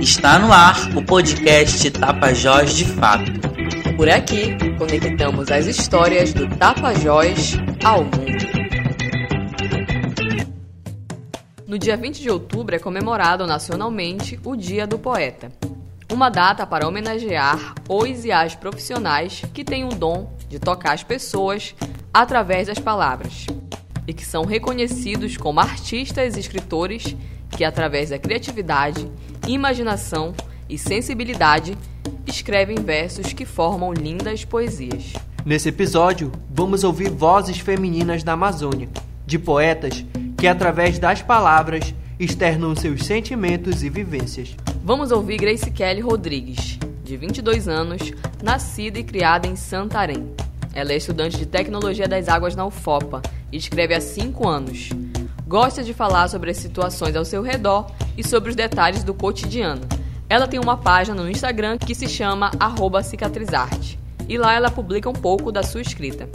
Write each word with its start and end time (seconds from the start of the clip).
Está 0.00 0.38
no 0.38 0.52
ar 0.52 0.96
o 0.96 1.04
podcast 1.04 1.90
Tapajós 1.90 2.74
de 2.74 2.84
Fato. 2.84 3.32
Por 3.96 4.08
aqui, 4.08 4.56
conectamos 4.78 5.50
as 5.50 5.66
histórias 5.66 6.32
do 6.32 6.48
Tapajós 6.56 7.56
ao 7.84 8.04
mundo. 8.04 8.50
No 11.66 11.78
dia 11.78 11.96
20 11.96 12.20
de 12.20 12.30
outubro 12.30 12.74
é 12.74 12.78
comemorado 12.78 13.46
nacionalmente 13.46 14.38
o 14.44 14.56
Dia 14.56 14.86
do 14.86 14.98
Poeta. 14.98 15.52
Uma 16.12 16.28
data 16.28 16.66
para 16.66 16.86
homenagear 16.86 17.74
os 17.88 18.24
e 18.24 18.32
as 18.32 18.54
profissionais 18.54 19.42
que 19.54 19.64
têm 19.64 19.84
o 19.84 19.90
dom 19.90 20.32
de 20.48 20.58
tocar 20.58 20.94
as 20.94 21.04
pessoas 21.04 21.74
através 22.12 22.66
das 22.66 22.78
palavras 22.78 23.46
e 24.06 24.12
que 24.12 24.24
são 24.24 24.44
reconhecidos 24.44 25.36
como 25.36 25.60
artistas 25.60 26.36
e 26.36 26.40
escritores 26.40 27.16
que, 27.50 27.64
através 27.64 28.10
da 28.10 28.18
criatividade, 28.18 29.10
imaginação 29.46 30.34
e 30.68 30.78
sensibilidade, 30.78 31.76
escrevem 32.26 32.76
versos 32.76 33.32
que 33.32 33.44
formam 33.44 33.92
lindas 33.92 34.44
poesias. 34.44 35.12
Nesse 35.44 35.68
episódio, 35.68 36.30
vamos 36.50 36.84
ouvir 36.84 37.10
vozes 37.10 37.58
femininas 37.58 38.22
da 38.22 38.32
Amazônia, 38.32 38.88
de 39.26 39.38
poetas 39.38 40.04
que, 40.36 40.46
através 40.46 40.98
das 40.98 41.22
palavras, 41.22 41.94
externam 42.18 42.76
seus 42.76 43.04
sentimentos 43.04 43.82
e 43.82 43.88
vivências. 43.88 44.54
Vamos 44.84 45.10
ouvir 45.10 45.38
Grace 45.38 45.70
Kelly 45.70 46.00
Rodrigues, 46.00 46.78
de 47.02 47.16
22 47.16 47.66
anos, 47.66 48.12
nascida 48.42 48.98
e 48.98 49.04
criada 49.04 49.46
em 49.46 49.56
Santarém. 49.56 50.30
Ela 50.74 50.92
é 50.92 50.96
estudante 50.96 51.36
de 51.36 51.46
Tecnologia 51.46 52.06
das 52.06 52.28
Águas 52.28 52.54
na 52.54 52.64
UFOPA 52.64 53.22
e 53.50 53.56
escreve 53.56 53.94
há 53.94 54.00
5 54.00 54.48
anos. 54.48 54.90
Gosta 55.50 55.82
de 55.82 55.92
falar 55.92 56.28
sobre 56.28 56.52
as 56.52 56.58
situações 56.58 57.16
ao 57.16 57.24
seu 57.24 57.42
redor 57.42 57.90
e 58.16 58.24
sobre 58.24 58.50
os 58.50 58.54
detalhes 58.54 59.02
do 59.02 59.12
cotidiano. 59.12 59.82
Ela 60.28 60.46
tem 60.46 60.60
uma 60.60 60.76
página 60.76 61.20
no 61.20 61.28
Instagram 61.28 61.76
que 61.76 61.92
se 61.92 62.06
chama 62.06 62.52
cicatrizarte 63.02 63.98
e 64.28 64.38
lá 64.38 64.54
ela 64.54 64.70
publica 64.70 65.10
um 65.10 65.12
pouco 65.12 65.50
da 65.50 65.64
sua 65.64 65.80
escrita. 65.80 66.28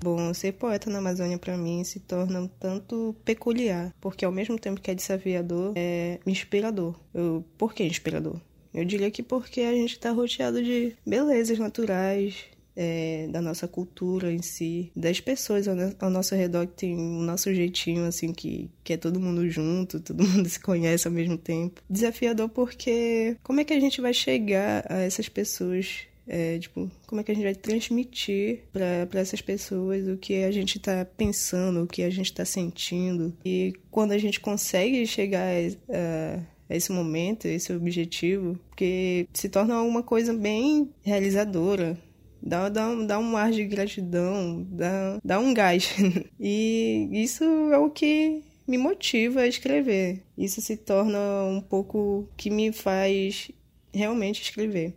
Bom, 0.00 0.32
ser 0.32 0.52
poeta 0.52 0.88
na 0.88 0.98
Amazônia 1.00 1.36
para 1.36 1.56
mim 1.56 1.82
se 1.82 1.98
torna 1.98 2.38
um 2.38 2.46
tanto 2.46 3.12
peculiar, 3.24 3.92
porque 4.00 4.24
ao 4.24 4.30
mesmo 4.30 4.56
tempo 4.56 4.80
que 4.80 4.92
é 4.92 4.94
desafiador, 4.94 5.72
é 5.74 6.20
inspirador. 6.24 6.94
Eu, 7.12 7.44
por 7.58 7.74
que 7.74 7.82
inspirador? 7.82 8.36
Eu 8.72 8.84
diria 8.84 9.10
que 9.10 9.20
porque 9.20 9.62
a 9.62 9.72
gente 9.72 9.94
está 9.94 10.12
rodeado 10.12 10.62
de 10.62 10.94
belezas 11.04 11.58
naturais, 11.58 12.44
é, 12.82 13.28
da 13.30 13.42
nossa 13.42 13.68
cultura 13.68 14.32
em 14.32 14.40
si, 14.40 14.90
das 14.96 15.20
pessoas 15.20 15.68
ao, 15.68 16.10
nosso 16.10 16.34
redor 16.34 16.66
que 16.66 16.72
tem 16.72 16.96
o 16.96 17.20
nosso 17.20 17.52
jeitinho, 17.52 18.06
assim, 18.06 18.32
que, 18.32 18.70
que 18.82 18.94
é 18.94 18.96
todo 18.96 19.20
mundo 19.20 19.46
junto, 19.50 20.00
todo 20.00 20.26
mundo 20.26 20.48
se 20.48 20.58
conhece 20.58 21.06
ao 21.06 21.12
mesmo 21.12 21.36
tempo. 21.36 21.82
Desafiador 21.90 22.48
porque 22.48 23.36
como 23.42 23.60
é 23.60 23.64
que 23.64 23.74
a 23.74 23.80
gente 23.80 24.00
vai 24.00 24.14
chegar 24.14 24.86
a 24.88 24.96
essas 25.00 25.28
pessoas 25.28 26.06
é, 26.26 26.58
tipo, 26.58 26.90
como 27.06 27.20
é 27.20 27.24
que 27.24 27.32
a 27.32 27.34
gente 27.34 27.44
vai 27.44 27.54
transmitir 27.54 28.60
para 28.72 29.20
essas 29.20 29.42
pessoas 29.42 30.06
o 30.08 30.16
que 30.16 30.44
a 30.44 30.50
gente 30.50 30.78
está 30.78 31.04
pensando, 31.04 31.82
o 31.82 31.86
que 31.86 32.02
a 32.02 32.10
gente 32.10 32.26
está 32.26 32.44
sentindo. 32.44 33.36
E 33.44 33.74
quando 33.90 34.12
a 34.12 34.18
gente 34.18 34.38
consegue 34.38 35.04
chegar 35.06 35.42
a, 35.42 36.40
a 36.68 36.76
esse 36.76 36.92
momento, 36.92 37.48
a 37.48 37.50
esse 37.50 37.72
objetivo, 37.72 38.56
porque 38.68 39.26
se 39.34 39.48
torna 39.48 39.82
uma 39.82 40.04
coisa 40.04 40.32
bem 40.32 40.88
realizadora, 41.02 41.98
dá, 42.42 42.68
dá, 42.68 42.94
dá 42.94 43.18
um 43.18 43.36
ar 43.36 43.50
de 43.50 43.64
gratidão, 43.64 44.66
dá, 44.70 45.18
dá 45.24 45.38
um 45.38 45.52
gás. 45.52 45.94
e 46.38 47.08
isso 47.12 47.44
é 47.44 47.78
o 47.78 47.90
que 47.90 48.42
me 48.66 48.78
motiva 48.78 49.40
a 49.40 49.48
escrever. 49.48 50.22
Isso 50.36 50.60
se 50.60 50.76
torna 50.76 51.18
um 51.44 51.60
pouco 51.60 52.28
que 52.36 52.50
me 52.50 52.72
faz 52.72 53.50
realmente 53.92 54.42
escrever. 54.42 54.94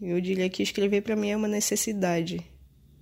Eu 0.00 0.20
diria 0.20 0.50
que 0.50 0.62
escrever 0.62 1.02
para 1.02 1.14
mim 1.14 1.30
é 1.30 1.36
uma 1.36 1.48
necessidade. 1.48 2.40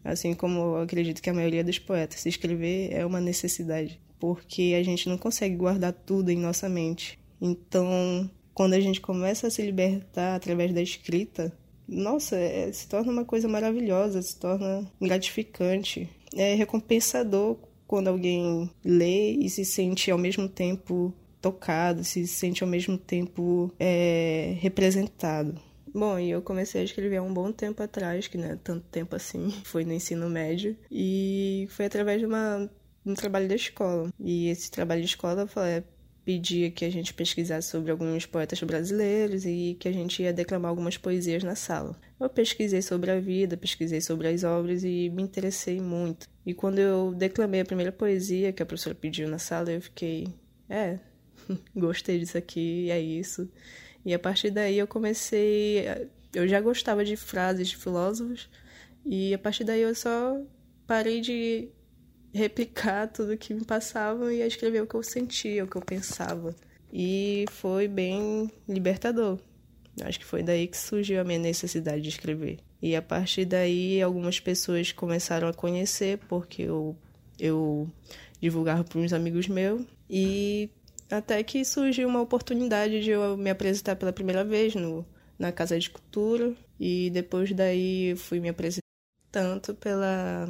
Assim 0.05 0.35
como 0.35 0.61
eu 0.61 0.77
acredito 0.83 1.23
que 1.23 1.31
a 1.31 1.35
maioria 1.35 1.65
dos 1.65 1.79
poetas, 1.79 2.25
escrever 2.27 2.93
é 2.93 3.05
uma 3.05 3.21
necessidade, 3.21 4.01
porque 4.19 4.75
a 4.79 4.83
gente 4.83 5.09
não 5.09 5.17
consegue 5.17 5.57
guardar 5.57 5.93
tudo 5.93 6.31
em 6.31 6.37
nossa 6.37 6.69
mente. 6.69 7.19
Então, 7.41 8.31
quando 8.53 8.75
a 8.75 8.81
gente 8.81 9.01
começa 9.01 9.47
a 9.47 9.51
se 9.51 9.63
libertar 9.63 10.35
através 10.35 10.73
da 10.73 10.83
escrita, 10.83 11.53
nossa, 11.91 12.37
é, 12.37 12.71
se 12.73 12.89
torna 12.89 13.11
uma 13.11 13.25
coisa 13.25 13.49
maravilhosa, 13.49 14.23
se 14.23 14.39
torna 14.39 14.91
gratificante. 15.01 16.09
É 16.35 16.55
recompensador 16.55 17.59
quando 17.87 18.09
alguém 18.09 18.71
lê 18.85 19.33
e 19.33 19.51
se 19.51 19.65
sente 19.65 20.11
ao 20.11 20.19
mesmo 20.19 20.49
tempo 20.49 21.13
tocado, 21.41 22.05
se 22.05 22.27
sente 22.27 22.63
ao 22.63 22.69
mesmo 22.71 22.97
tempo 22.97 23.73
é, 23.81 24.57
representado. 24.61 25.61
Bom, 25.93 26.19
e 26.19 26.31
eu 26.31 26.41
comecei 26.41 26.83
a 26.83 26.85
escrever 26.85 27.17
há 27.17 27.23
um 27.23 27.35
bom 27.35 27.51
tempo 27.51 27.83
atrás, 27.83 28.29
que 28.29 28.39
não 28.39 28.47
é 28.47 28.57
tanto 28.57 28.87
tempo 28.91 29.17
assim, 29.17 29.51
foi 29.65 29.85
no 29.85 29.93
ensino 29.93 30.31
médio, 30.31 30.77
e 30.89 31.67
foi 31.71 31.87
através 31.87 32.21
de 32.21 32.27
uma, 32.27 32.71
um 33.05 33.15
trabalho 33.15 33.49
da 33.49 33.57
escola. 33.57 34.13
E 34.21 34.49
esse 34.49 34.71
trabalho 34.71 35.01
de 35.01 35.09
escola 35.09 35.49
falei, 35.49 35.83
pedia 36.25 36.71
que 36.71 36.85
a 36.85 36.91
gente 36.91 37.15
pesquisasse 37.15 37.69
sobre 37.69 37.91
alguns 37.91 38.27
poetas 38.27 38.63
brasileiros 38.63 39.45
e 39.45 39.77
que 39.79 39.89
a 39.89 39.93
gente 39.93 40.23
ia 40.23 40.33
declamar 40.33 40.69
algumas 40.69 40.97
poesias 40.97 41.43
na 41.43 41.55
sala. 41.55 41.97
Eu 42.19 42.29
pesquisei 42.29 42.83
sobre 42.83 43.11
a 43.11 43.19
vida, 43.19 43.57
pesquisei 43.57 44.01
sobre 44.01 44.29
as 44.29 44.45
obras 44.45 44.85
e 44.85 45.11
me 45.11 45.23
interessei 45.23 45.81
muito. 45.81 46.29
E 46.45 46.53
quando 46.55 46.79
eu 46.79 47.15
declamei 47.15 47.61
a 47.61 47.65
primeira 47.65 47.93
poesia 47.93 48.53
que 48.53 48.63
a 48.63 48.67
professora 48.67 48.95
pediu 48.95 49.29
na 49.29 49.39
sala, 49.39 49.71
eu 49.71 49.81
fiquei, 49.81 50.29
é, 50.69 50.99
gostei 51.75 52.19
disso 52.19 52.37
aqui, 52.37 52.91
é 52.91 53.01
isso. 53.01 53.51
E 54.05 54.15
a 54.15 54.19
partir 54.19 54.51
daí 54.51 54.79
eu 54.79 54.87
comecei, 54.87 55.85
eu 56.35 56.47
já 56.49 56.61
gostava 56.61 57.05
de 57.05 57.17
frases 57.17 57.69
de 57.69 57.77
filósofos 57.77 58.49
e 59.05 59.35
a 59.35 59.39
partir 59.39 59.65
daí 59.65 59.83
eu 59.83 59.95
só 59.95 60.41
parei 60.87 61.21
de 61.21 61.69
replicar 62.33 63.09
tudo 63.09 63.37
que 63.37 63.53
me 63.53 63.65
passavam 63.65 64.31
e 64.31 64.41
escrever 64.41 64.83
o 64.83 64.87
que 64.87 64.95
eu 64.95 65.03
sentia, 65.03 65.65
o 65.65 65.67
que 65.67 65.77
eu 65.77 65.83
pensava. 65.83 66.55
E 66.93 67.45
foi 67.51 67.89
bem 67.89 68.51
libertador. 68.69 69.39
Acho 70.03 70.19
que 70.19 70.25
foi 70.25 70.43
daí 70.43 70.67
que 70.67 70.77
surgiu 70.77 71.21
a 71.21 71.25
minha 71.25 71.39
necessidade 71.39 72.03
de 72.03 72.09
escrever. 72.09 72.59
E 72.81 72.97
a 72.97 73.03
partir 73.03 73.45
daí, 73.45 74.01
algumas 74.01 74.41
pessoas 74.41 74.93
começaram 74.93 75.49
a 75.49 75.53
conhecer, 75.53 76.19
porque 76.29 76.63
eu, 76.63 76.97
eu 77.39 77.89
divulgava 78.41 78.83
para 78.85 78.99
uns 78.99 79.13
amigos 79.13 79.49
meus. 79.49 79.85
E 80.09 80.71
até 81.11 81.43
que 81.43 81.65
surgiu 81.65 82.09
uma 82.09 82.21
oportunidade 82.21 83.03
de 83.03 83.11
eu 83.11 83.37
me 83.37 83.51
apresentar 83.51 83.97
pela 83.97 84.13
primeira 84.13 84.45
vez 84.45 84.75
no, 84.75 85.05
na 85.39 85.53
Casa 85.53 85.79
de 85.79 85.91
Cultura. 85.91 86.55
E 86.79 87.11
depois 87.11 87.53
daí 87.53 88.15
fui 88.17 88.41
me 88.41 88.49
apresentar 88.49 88.81
tanto 89.31 89.75
pela 89.75 90.49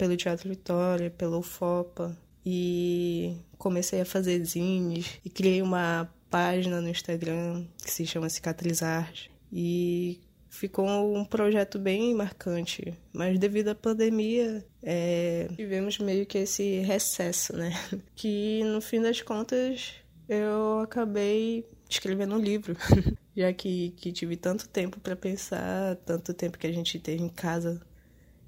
pelo 0.00 0.16
Teatro 0.16 0.48
Vitória, 0.48 1.10
pelo 1.10 1.40
UFOPA 1.40 2.16
e 2.44 3.36
comecei 3.58 4.00
a 4.00 4.06
fazer 4.06 4.42
zines 4.46 5.20
e 5.22 5.28
criei 5.28 5.60
uma 5.60 6.10
página 6.30 6.80
no 6.80 6.88
Instagram 6.88 7.66
que 7.84 7.90
se 7.90 8.06
chama 8.06 8.30
Cicatrizarte 8.30 9.30
e 9.52 10.18
ficou 10.48 11.14
um 11.14 11.22
projeto 11.22 11.78
bem 11.78 12.14
marcante, 12.14 12.94
mas 13.12 13.38
devido 13.38 13.68
à 13.68 13.74
pandemia 13.74 14.64
é, 14.82 15.48
tivemos 15.54 15.98
meio 15.98 16.24
que 16.24 16.38
esse 16.38 16.78
recesso, 16.78 17.54
né? 17.54 17.70
Que 18.16 18.64
no 18.64 18.80
fim 18.80 19.02
das 19.02 19.20
contas 19.20 19.92
eu 20.26 20.80
acabei 20.80 21.68
escrevendo 21.90 22.36
um 22.36 22.40
livro, 22.40 22.74
já 23.36 23.52
que, 23.52 23.90
que 23.98 24.10
tive 24.12 24.38
tanto 24.38 24.66
tempo 24.66 24.98
para 24.98 25.14
pensar, 25.14 25.96
tanto 26.06 26.32
tempo 26.32 26.56
que 26.56 26.66
a 26.66 26.72
gente 26.72 26.98
teve 26.98 27.22
em 27.22 27.28
casa 27.28 27.82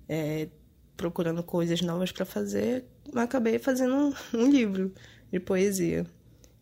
é, 0.08 0.48
procurando 0.96 1.42
coisas 1.42 1.80
novas 1.80 2.12
para 2.12 2.24
fazer, 2.24 2.84
acabei 3.14 3.58
fazendo 3.58 3.94
um, 3.94 4.14
um, 4.38 4.50
livro 4.50 4.92
de 5.30 5.40
poesia 5.40 6.06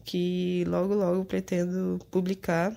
que 0.04 0.64
logo 0.66 0.94
logo 0.94 1.24
pretendo 1.24 1.98
publicar, 2.10 2.74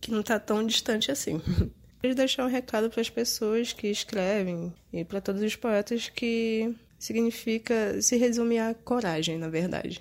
que 0.00 0.10
não 0.10 0.20
está 0.20 0.38
tão 0.38 0.66
distante 0.66 1.10
assim. 1.10 1.40
Queria 2.00 2.14
deixar 2.14 2.44
um 2.44 2.48
recado 2.48 2.88
para 2.90 3.00
as 3.00 3.10
pessoas 3.10 3.72
que 3.72 3.88
escrevem 3.88 4.72
e 4.92 5.04
para 5.04 5.20
todos 5.20 5.42
os 5.42 5.56
poetas 5.56 6.08
que 6.08 6.74
significa 6.98 8.00
se 8.00 8.16
resume 8.16 8.58
a 8.58 8.74
coragem, 8.74 9.38
na 9.38 9.48
verdade. 9.48 10.00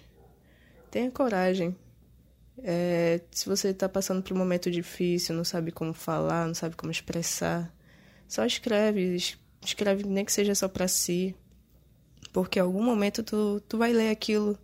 Tenha 0.91 1.09
coragem. 1.09 1.75
É, 2.63 3.21
se 3.31 3.47
você 3.47 3.69
está 3.69 3.87
passando 3.87 4.21
por 4.21 4.33
um 4.33 4.37
momento 4.37 4.69
difícil, 4.69 5.35
não 5.35 5.43
sabe 5.43 5.71
como 5.71 5.93
falar, 5.93 6.47
não 6.47 6.55
sabe 6.55 6.75
como 6.75 6.91
expressar, 6.91 7.71
só 8.27 8.45
escreve, 8.45 9.17
escreve 9.63 10.03
nem 10.05 10.25
que 10.25 10.31
seja 10.31 10.55
só 10.55 10.67
para 10.67 10.87
si, 10.87 11.35
porque 12.31 12.59
em 12.59 12.61
algum 12.61 12.83
momento 12.83 13.23
tu, 13.23 13.61
tu 13.67 13.77
vai 13.77 13.93
ler 13.93 14.09
aquilo 14.09 14.57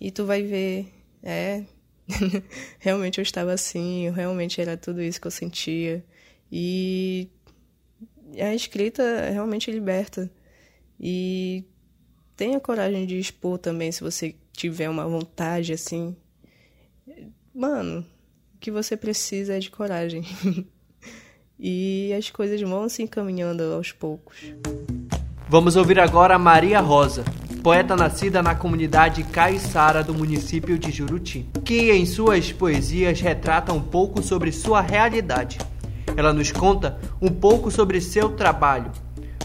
e 0.00 0.10
tu 0.10 0.24
vai 0.24 0.42
ver, 0.42 0.92
é, 1.22 1.64
realmente 2.78 3.18
eu 3.18 3.22
estava 3.22 3.52
assim, 3.52 4.10
realmente 4.10 4.60
era 4.60 4.76
tudo 4.76 5.02
isso 5.02 5.20
que 5.20 5.26
eu 5.26 5.30
sentia. 5.30 6.04
E 6.50 7.28
a 8.38 8.54
escrita 8.54 9.30
realmente 9.30 9.70
liberta. 9.70 10.30
E 10.98 11.64
tenha 12.36 12.60
coragem 12.60 13.06
de 13.06 13.18
expor 13.18 13.58
também, 13.58 13.90
se 13.90 14.00
você 14.00 14.34
tiver 14.52 14.88
uma 14.88 15.06
vontade 15.06 15.72
assim. 15.72 16.16
Mano, 17.54 18.06
que 18.60 18.70
você 18.70 18.96
precisa 18.96 19.56
é 19.56 19.58
de 19.58 19.70
coragem. 19.70 20.22
e 21.64 22.12
as 22.12 22.28
coisas 22.28 22.60
vão 22.60 22.88
se 22.88 23.04
encaminhando 23.04 23.62
aos 23.74 23.92
poucos. 23.92 24.52
Vamos 25.48 25.76
ouvir 25.76 26.00
agora 26.00 26.36
Maria 26.36 26.80
Rosa, 26.80 27.24
poeta 27.62 27.94
nascida 27.94 28.42
na 28.42 28.56
comunidade 28.56 29.22
caiçara 29.22 30.02
do 30.02 30.12
município 30.12 30.76
de 30.76 30.90
Juruti, 30.90 31.46
que 31.64 31.92
em 31.92 32.04
suas 32.04 32.50
poesias 32.50 33.20
retrata 33.20 33.72
um 33.72 33.80
pouco 33.80 34.20
sobre 34.22 34.50
sua 34.50 34.80
realidade. 34.80 35.58
Ela 36.16 36.32
nos 36.32 36.50
conta 36.50 36.98
um 37.20 37.28
pouco 37.28 37.70
sobre 37.70 38.00
seu 38.00 38.34
trabalho, 38.34 38.90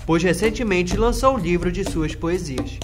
pois 0.05 0.23
recentemente 0.23 0.97
lançou 0.97 1.35
um 1.35 1.37
livro 1.37 1.71
de 1.71 1.83
suas 1.83 2.15
poesias. 2.15 2.79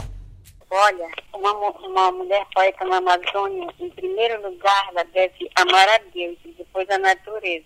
Olha, 0.70 1.08
uma, 1.34 1.52
uma 1.54 2.12
mulher 2.12 2.46
poeta 2.54 2.86
na 2.86 2.98
Amazônia, 2.98 3.68
em 3.80 3.90
primeiro 3.90 4.48
lugar, 4.48 4.90
ela 4.92 5.04
deve 5.12 5.50
amar 5.56 5.90
a 5.90 6.00
Deus 6.14 6.38
e 6.46 6.52
depois 6.58 6.88
a 6.90 6.98
natureza. 7.00 7.66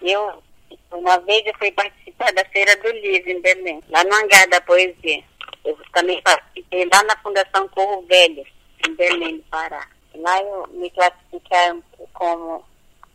Eu, 0.00 0.42
uma 0.90 1.18
vez, 1.20 1.46
eu 1.46 1.54
fui 1.58 1.70
participar 1.72 2.32
da 2.32 2.44
Feira 2.46 2.76
do 2.76 2.90
Livro 2.90 3.30
em 3.30 3.40
Belém, 3.40 3.82
lá 3.88 4.04
no 4.04 4.14
Hangar 4.14 4.48
da 4.48 4.60
Poesia. 4.60 5.22
Eu 5.64 5.78
também 5.92 6.20
participei 6.22 6.88
lá 6.92 7.02
na 7.04 7.16
Fundação 7.18 7.68
Corro 7.68 8.02
Velho, 8.02 8.44
em 8.86 8.94
Belém, 8.94 9.36
do 9.38 9.42
Pará. 9.44 9.86
Lá 10.14 10.42
eu 10.42 10.66
me 10.68 10.90
classifiquei 10.90 11.82
como 12.12 12.64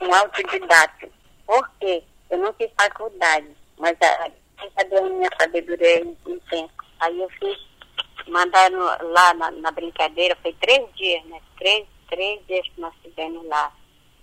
um 0.02 0.14
autodidata. 0.14 1.10
Por 1.46 1.70
quê? 1.80 2.04
Eu 2.30 2.38
não 2.40 2.54
fiz 2.54 2.70
faculdade, 2.78 3.48
mas 3.78 3.96
a, 4.02 4.32
minha 5.02 5.30
sabedoria 5.40 6.02
intensa? 6.02 6.70
Aí 7.00 7.22
eu 7.22 7.30
fiz, 7.40 7.58
mandaram 8.28 8.80
lá 9.12 9.34
na, 9.36 9.52
na, 9.52 9.72
brincadeira, 9.72 10.38
foi 10.42 10.54
três 10.54 10.84
dias, 10.96 11.24
né? 11.26 11.40
Três, 11.58 11.86
três 12.10 12.46
dias 12.48 12.68
que 12.68 12.82
nós 12.82 12.94
fizemos 13.04 13.46
lá, 13.46 13.72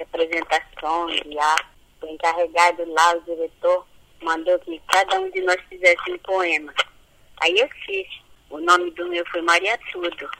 apresentações, 0.01 1.23
lá, 1.27 1.57
foi 2.05 2.13
encarregado 2.13 2.85
lá, 2.93 3.17
o 3.17 3.21
diretor 3.23 3.87
mandou 4.23 4.59
que 4.61 4.81
cada 4.89 5.19
um 5.21 5.31
de 5.31 5.41
nós 5.41 5.59
fizesse 5.69 6.13
um 6.13 6.19
poema. 6.19 6.73
Aí 7.41 7.59
eu 7.59 7.69
fiz. 7.87 8.07
O 8.51 8.61
nome 8.61 8.91
do 8.93 9.09
meu 9.09 9.25
foi 9.31 9.41
Maria 9.41 9.79
Tudo. 9.91 10.31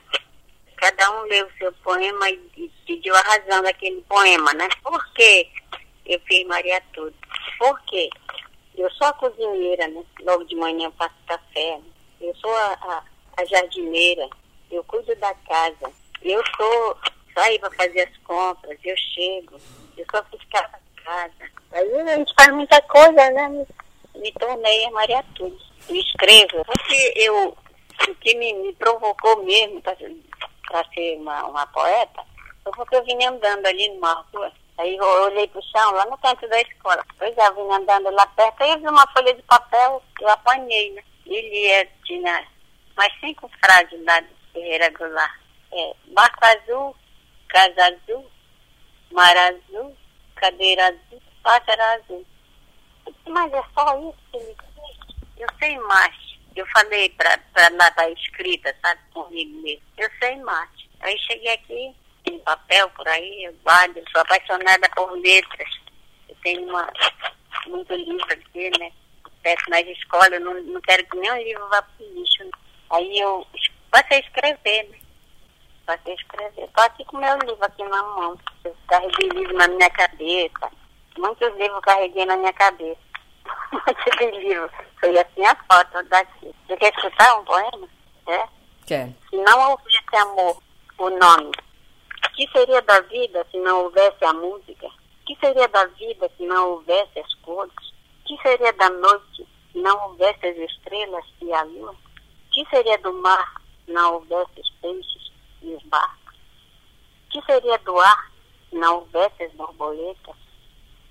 Cada 0.77 1.11
um 1.11 1.23
leu 1.23 1.47
o 1.47 1.57
seu 1.57 1.73
poema 1.83 2.29
e, 2.29 2.71
pediu 2.85 3.15
a 3.15 3.21
razão 3.21 3.63
daquele 3.63 4.01
poema, 4.03 4.53
né? 4.53 4.67
Por 4.83 5.13
que 5.13 5.49
eu 6.05 6.19
fiz 6.21 6.45
Maria 6.45 6.81
Tudo? 6.93 7.15
Por 7.57 7.81
quê? 7.85 8.09
Eu 8.77 8.89
sou 8.91 9.07
a 9.07 9.13
cozinheira, 9.13 9.87
né? 9.87 10.03
Logo 10.21 10.43
de 10.45 10.55
manhã 10.55 10.85
eu 10.85 10.91
faço 10.91 11.15
café. 11.27 11.79
Eu 12.21 12.35
sou 12.35 12.55
a, 12.55 12.73
a, 12.73 13.03
a 13.37 13.45
jardineira. 13.45 14.29
Eu 14.69 14.83
cuido 14.83 15.15
da 15.15 15.33
casa. 15.33 15.91
Eu 16.21 16.43
sou 16.55 16.97
sair 17.33 17.59
para 17.59 17.71
fazer 17.71 18.01
as 18.01 18.17
compras. 18.17 18.77
Eu 18.83 18.95
chego. 18.97 19.59
Eu 19.97 20.05
sou 20.11 20.23
fiscal 20.25 20.84
da 21.05 21.11
casa. 21.11 21.51
Aí 21.71 22.01
a 22.01 22.15
gente 22.17 22.33
faz 22.33 22.53
muita 22.53 22.81
coisa, 22.81 23.31
né? 23.31 23.65
Me, 24.15 24.31
tornei 24.33 24.85
a 24.85 24.91
Maria 24.91 25.23
Tudo. 25.35 25.57
Eu 25.89 25.95
escrevo. 25.95 26.65
Porque 26.65 27.13
eu, 27.15 27.57
o 28.09 28.15
que 28.15 28.35
me, 28.35 28.53
me 28.53 28.73
provocou 28.73 29.43
mesmo 29.43 29.81
para 29.81 29.95
ser 30.93 31.17
uma, 31.17 31.45
uma 31.45 31.67
poeta 31.67 32.23
foi 32.63 32.73
porque 32.73 32.95
eu 32.95 33.03
vinha 33.05 33.29
andando 33.29 33.65
ali 33.67 33.89
numa 33.89 34.25
rua 34.33 34.51
Aí 34.77 34.97
eu 34.97 35.05
olhei 35.05 35.47
pro 35.47 35.61
chão, 35.63 35.91
lá 35.91 36.05
no 36.05 36.17
canto 36.17 36.47
da 36.49 36.59
escola. 36.59 37.03
Pois 37.17 37.37
é, 37.37 37.47
eu 37.47 37.55
vim 37.55 37.73
andando 37.73 38.09
lá 38.11 38.27
perto, 38.27 38.61
aí 38.61 38.71
eu 38.71 38.79
vi 38.79 38.87
uma 38.87 39.07
folha 39.13 39.33
de 39.33 39.41
papel, 39.43 40.03
eu 40.19 40.29
apanhei, 40.29 40.91
né? 40.91 41.01
E 41.25 41.41
lia, 41.41 41.89
tinha 42.03 42.45
mais 42.97 43.13
cinco 43.21 43.49
frases 43.63 43.97
do 43.97 44.51
Ferreira 44.51 44.89
Goulart. 44.89 45.39
É, 45.71 45.93
barco 46.07 46.45
azul, 46.45 46.95
casa 47.47 47.85
azul, 47.85 48.29
mar 49.11 49.37
azul, 49.37 49.95
cadeira 50.45 50.87
azul, 50.87 51.21
pássaro 51.43 51.81
azul. 51.81 52.25
Mas 53.27 53.53
é 53.53 53.63
só 53.73 53.99
isso 53.99 54.17
que 54.31 54.37
ele 54.37 54.55
fez. 54.55 55.17
Eu 55.37 55.47
sei 55.59 55.79
mais. 55.79 56.15
Eu 56.55 56.65
falei 56.67 57.09
pra 57.09 57.37
lá 57.77 57.89
da 57.89 58.09
escrita, 58.11 58.75
sabe, 58.81 59.01
comigo 59.13 59.61
mesmo. 59.61 59.81
Eu 59.97 60.09
sei 60.19 60.35
mais. 60.37 60.69
Aí 61.01 61.17
cheguei 61.19 61.53
aqui, 61.53 61.95
tem 62.23 62.39
papel 62.39 62.89
por 62.91 63.07
aí, 63.07 63.43
eu 63.43 63.53
guardo, 63.63 63.97
eu 63.97 64.05
sou 64.11 64.21
apaixonada 64.21 64.89
por 64.95 65.11
letras. 65.19 65.69
Eu 66.29 66.35
tenho 66.43 66.69
uma, 66.69 66.89
muito 67.67 67.93
livro 67.93 68.31
aqui, 68.31 68.71
né? 68.79 68.91
Peço 69.43 69.69
nas 69.69 69.85
escolas, 69.85 70.31
eu 70.31 70.39
não, 70.39 70.53
não 70.63 70.81
quero 70.81 71.05
que 71.05 71.17
nenhum 71.17 71.37
livro 71.37 71.67
vá 71.69 71.81
para 71.81 72.05
o 72.05 72.13
lixo. 72.13 72.43
Né? 72.43 72.51
Aí 72.91 73.19
eu 73.19 73.45
passei 73.91 74.17
a 74.17 74.21
escrever, 74.21 74.89
né? 74.89 74.97
Passei 75.85 76.13
a 76.13 76.15
escrever. 76.15 76.63
Estou 76.65 76.83
aqui 76.83 77.05
com 77.05 77.17
meu 77.17 77.37
livro 77.39 77.63
aqui 77.63 77.83
na 77.83 78.03
mão. 78.03 78.37
Eu 78.63 78.75
carreguei 78.87 79.29
livro 79.29 79.57
na 79.57 79.67
minha 79.67 79.89
cabeça. 79.89 80.71
Muitos 81.17 81.55
livros 81.57 81.81
carreguei 81.81 82.25
na 82.25 82.37
minha 82.37 82.53
cabeça. 82.53 83.01
Muitos 83.71 84.43
livros. 84.43 84.71
Foi 84.99 85.17
assim 85.17 85.45
a 85.45 85.55
foto 85.55 86.03
daqui. 86.09 86.53
Você 86.67 86.77
quer 86.77 86.93
escutar 86.93 87.39
um 87.39 87.45
poema? 87.45 87.87
É? 88.27 88.47
Quer. 88.87 89.09
Se 89.29 89.37
não 89.37 89.71
houvesse 89.71 90.15
amor, 90.15 90.61
o 90.97 91.09
nome 91.09 91.51
que 92.35 92.47
seria 92.51 92.81
da 92.81 92.99
vida 93.01 93.45
se 93.49 93.57
não 93.59 93.83
houvesse 93.83 94.23
a 94.23 94.33
música? 94.33 94.87
que 95.25 95.35
seria 95.39 95.67
da 95.69 95.85
vida 95.85 96.29
se 96.37 96.45
não 96.45 96.71
houvesse 96.71 97.19
as 97.19 97.33
cores? 97.35 97.73
que 98.25 98.37
seria 98.41 98.73
da 98.73 98.89
noite 98.89 99.47
se 99.71 99.79
não 99.79 100.09
houvesse 100.09 100.45
as 100.45 100.57
estrelas 100.57 101.25
e 101.41 101.51
a 101.53 101.63
lua? 101.63 101.95
que 102.51 102.65
seria 102.69 102.97
do 102.99 103.13
mar 103.13 103.61
se 103.85 103.91
não 103.91 104.15
houvesse 104.15 104.59
os 104.59 104.69
peixes 104.81 105.31
e 105.61 105.73
os 105.73 105.83
barcos? 105.83 106.35
que 107.29 107.34
seria 107.45 107.77
do 107.79 107.99
ar 107.99 108.31
se 108.69 108.75
não 108.75 108.95
houvesse 108.95 109.43
as 109.43 109.51
borboletas? 109.53 110.35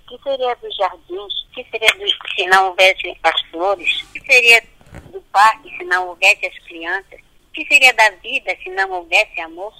que 0.07 0.17
seria 0.21 0.55
dos 0.55 0.75
jardins? 0.75 1.33
que 1.53 1.63
seria 1.69 1.89
do, 1.97 2.05
se 2.35 2.45
não 2.47 2.67
houvesse 2.67 3.17
as 3.23 3.41
flores? 3.49 4.01
que 4.13 4.19
seria 4.21 4.63
do 5.11 5.21
parque 5.31 5.75
se 5.77 5.83
não 5.85 6.09
houvesse 6.09 6.45
as 6.45 6.57
crianças? 6.59 7.19
que 7.53 7.65
seria 7.67 7.93
da 7.93 8.09
vida 8.21 8.55
se 8.61 8.69
não 8.71 8.91
houvesse 8.91 9.41
amor? 9.41 9.73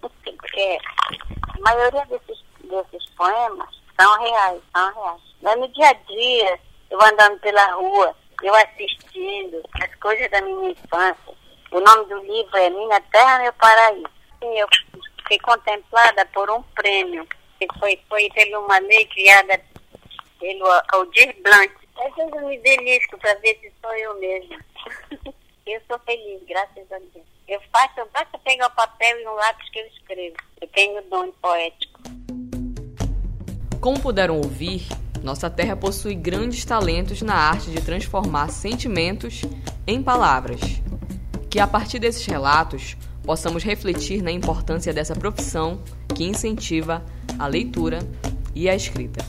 porque 0.00 0.78
a 1.56 1.60
maioria 1.60 2.06
desses, 2.06 2.44
desses 2.64 3.10
poemas 3.16 3.68
são 4.00 4.20
reais, 4.20 4.62
são 4.74 4.94
reais. 4.94 5.20
Mas 5.42 5.58
no 5.58 5.68
dia 5.68 5.88
a 5.88 5.92
dia, 5.92 6.60
eu 6.90 7.02
andando 7.02 7.38
pela 7.40 7.72
rua, 7.74 8.16
eu 8.42 8.54
assistindo 8.54 9.62
as 9.80 9.94
coisas 9.96 10.30
da 10.30 10.40
minha 10.40 10.70
infância. 10.70 11.34
O 11.70 11.80
nome 11.80 12.06
do 12.06 12.18
livro 12.18 12.56
é 12.56 12.70
Minha 12.70 13.00
Terra, 13.00 13.38
Meu 13.40 13.52
Paraíso. 13.54 14.06
E 14.42 14.60
eu 14.60 14.68
fui 15.32 15.38
contemplada 15.38 16.26
por 16.26 16.50
um 16.50 16.62
prêmio, 16.74 17.26
que 17.58 17.66
foi, 17.78 17.98
foi 18.08 18.28
pela 18.30 18.60
uma 18.60 18.78
lei 18.80 19.06
criada 19.06 19.58
pelo 20.38 20.66
Aldir 20.92 21.34
Blanc. 21.42 21.72
Vezes 21.96 22.32
eu 22.34 22.48
me 22.48 22.58
belisco 22.58 23.18
para 23.18 23.34
ver 23.36 23.58
se 23.60 23.72
sou 23.80 23.94
eu 23.94 24.18
mesma. 24.18 24.58
eu 25.66 25.80
sou 25.88 25.98
feliz, 26.00 26.42
graças 26.46 26.92
a 26.92 26.98
Deus. 26.98 27.24
Eu 27.48 27.60
faço, 27.72 28.08
basta 28.12 28.38
pegar 28.40 28.66
o 28.66 28.74
papel 28.74 29.20
e 29.20 29.26
um 29.26 29.32
lápis 29.32 29.70
que 29.70 29.78
eu 29.78 29.86
escrevo. 29.86 30.36
Eu 30.60 30.68
tenho 30.68 31.02
dom 31.02 31.30
poético. 31.40 32.00
Como 33.80 34.00
puderam 34.00 34.36
ouvir, 34.36 34.86
nossa 35.22 35.48
terra 35.48 35.76
possui 35.76 36.14
grandes 36.14 36.64
talentos 36.64 37.22
na 37.22 37.34
arte 37.34 37.70
de 37.70 37.82
transformar 37.82 38.48
sentimentos 38.50 39.42
em 39.86 40.02
palavras. 40.02 40.60
Que 41.50 41.58
a 41.58 41.66
partir 41.66 41.98
desses 41.98 42.24
relatos 42.26 42.96
possamos 43.22 43.62
refletir 43.62 44.22
na 44.22 44.30
importância 44.30 44.92
dessa 44.92 45.14
profissão 45.14 45.80
que 46.14 46.24
incentiva 46.24 47.04
a 47.38 47.46
leitura 47.46 48.00
e 48.54 48.68
a 48.68 48.74
escrita. 48.74 49.24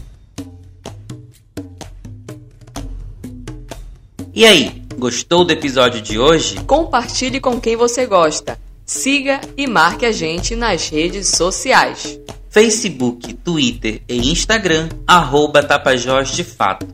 E 4.35 4.45
aí, 4.45 4.83
Gostou 5.03 5.43
do 5.43 5.51
episódio 5.51 6.01
de 6.01 6.17
hoje? 6.17 6.55
Compartilhe 6.63 7.39
com 7.39 7.59
quem 7.59 7.75
você 7.75 8.05
gosta. 8.05 8.57
Siga 8.85 9.41
e 9.57 9.67
marque 9.67 10.05
a 10.05 10.11
gente 10.11 10.55
nas 10.55 10.87
redes 10.87 11.27
sociais. 11.27 12.19
Facebook, 12.49 13.33
Twitter 13.33 14.01
e 14.07 14.31
Instagram, 14.31 14.87
arroba 15.05 15.63
Tapajós 15.63 16.29
de 16.29 16.43
Fato. 16.43 16.87